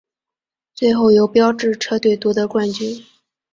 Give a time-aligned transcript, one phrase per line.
[0.73, 3.05] 最后由标致车队夺得冠军。